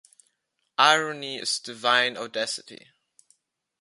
Irony 0.79 1.37
is 1.37 1.59
"divine 1.59 2.17
audacity". 2.17 2.87